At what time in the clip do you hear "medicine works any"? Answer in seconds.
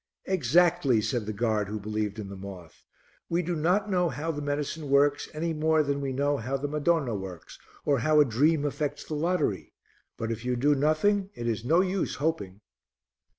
4.41-5.53